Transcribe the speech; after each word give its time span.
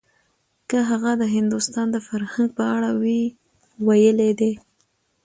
که 0.69 0.77
هغه 0.89 1.11
د 1.21 1.23
هندوستان 1.35 1.87
د 1.91 1.97
فرهنګ 2.07 2.47
په 2.57 2.63
اړه 2.75 2.89
وی 3.01 3.21
ويلي 3.87 4.31
دي. 4.39 4.53